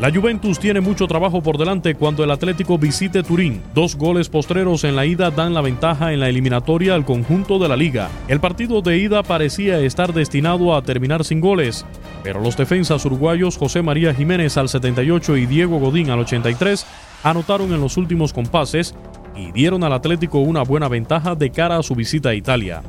La 0.00 0.12
Juventus 0.12 0.60
tiene 0.60 0.80
mucho 0.80 1.08
trabajo 1.08 1.42
por 1.42 1.58
delante 1.58 1.96
cuando 1.96 2.22
el 2.22 2.30
Atlético 2.30 2.78
visite 2.78 3.24
Turín. 3.24 3.60
Dos 3.74 3.96
goles 3.96 4.28
postreros 4.28 4.84
en 4.84 4.94
la 4.94 5.04
ida 5.04 5.32
dan 5.32 5.54
la 5.54 5.60
ventaja 5.60 6.12
en 6.12 6.20
la 6.20 6.28
eliminatoria 6.28 6.94
al 6.94 7.04
conjunto 7.04 7.58
de 7.58 7.68
la 7.68 7.76
liga. 7.76 8.08
El 8.28 8.38
partido 8.38 8.80
de 8.80 8.96
ida 8.96 9.24
parecía 9.24 9.80
estar 9.80 10.12
destinado 10.12 10.76
a 10.76 10.82
terminar 10.82 11.24
sin 11.24 11.40
goles, 11.40 11.84
pero 12.22 12.40
los 12.40 12.56
defensas 12.56 13.04
uruguayos 13.06 13.56
José 13.56 13.82
María 13.82 14.14
Jiménez 14.14 14.56
al 14.56 14.68
78 14.68 15.36
y 15.36 15.46
Diego 15.46 15.80
Godín 15.80 16.10
al 16.10 16.20
83 16.20 16.86
anotaron 17.24 17.72
en 17.72 17.80
los 17.80 17.96
últimos 17.96 18.32
compases 18.32 18.94
y 19.34 19.50
dieron 19.50 19.82
al 19.82 19.92
Atlético 19.92 20.38
una 20.38 20.62
buena 20.62 20.86
ventaja 20.86 21.34
de 21.34 21.50
cara 21.50 21.76
a 21.76 21.82
su 21.82 21.96
visita 21.96 22.28
a 22.28 22.34
Italia. 22.34 22.82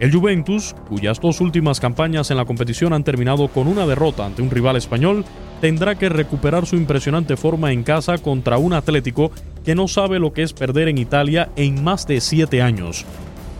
El 0.00 0.12
Juventus, 0.12 0.74
cuyas 0.88 1.20
dos 1.20 1.42
últimas 1.42 1.78
campañas 1.78 2.30
en 2.30 2.38
la 2.38 2.46
competición 2.46 2.94
han 2.94 3.04
terminado 3.04 3.48
con 3.48 3.68
una 3.68 3.86
derrota 3.86 4.24
ante 4.24 4.40
un 4.40 4.50
rival 4.50 4.76
español, 4.76 5.26
tendrá 5.60 5.94
que 5.94 6.08
recuperar 6.08 6.66
su 6.66 6.76
impresionante 6.76 7.36
forma 7.36 7.72
en 7.72 7.82
casa 7.82 8.18
contra 8.18 8.58
un 8.58 8.72
Atlético 8.72 9.30
que 9.64 9.74
no 9.74 9.88
sabe 9.88 10.18
lo 10.18 10.32
que 10.32 10.42
es 10.42 10.52
perder 10.52 10.88
en 10.88 10.98
Italia 10.98 11.50
en 11.56 11.84
más 11.84 12.06
de 12.06 12.20
siete 12.20 12.62
años. 12.62 13.04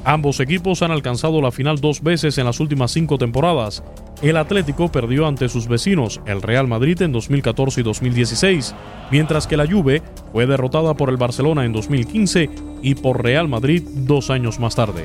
Ambos 0.04 0.40
equipos 0.40 0.80
han 0.80 0.92
alcanzado 0.92 1.42
la 1.42 1.50
final 1.50 1.78
dos 1.78 2.02
veces 2.02 2.38
en 2.38 2.46
las 2.46 2.58
últimas 2.58 2.90
cinco 2.90 3.18
temporadas. 3.18 3.82
El 4.22 4.38
Atlético 4.38 4.90
perdió 4.90 5.26
ante 5.26 5.48
sus 5.48 5.68
vecinos, 5.68 6.20
el 6.26 6.42
Real 6.42 6.66
Madrid 6.66 7.00
en 7.02 7.12
2014 7.12 7.80
y 7.80 7.84
2016, 7.84 8.74
mientras 9.10 9.46
que 9.46 9.56
la 9.56 9.66
Juve 9.66 10.02
fue 10.32 10.46
derrotada 10.46 10.94
por 10.94 11.10
el 11.10 11.16
Barcelona 11.16 11.64
en 11.64 11.72
2015 11.72 12.50
y 12.82 12.94
por 12.94 13.22
Real 13.22 13.48
Madrid 13.48 13.82
dos 13.94 14.30
años 14.30 14.58
más 14.58 14.74
tarde. 14.74 15.04